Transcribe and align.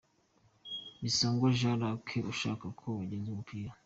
Bisangwa 1.01 1.47
Jean 1.57 1.79
Luc 1.81 2.07
ashaka 2.31 2.63
uko 2.71 2.85
yagenza 2.99 3.29
umupira. 3.31 3.71